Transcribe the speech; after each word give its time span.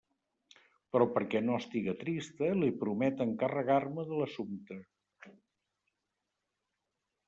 Però 0.95 1.05
perquè 1.17 1.41
no 1.49 1.57
estiga 1.63 1.95
trista, 1.99 2.49
li 2.63 2.71
promet 2.85 3.23
encarregar-me 3.29 4.09
de 4.17 4.21
l'assumpte. 4.23 4.83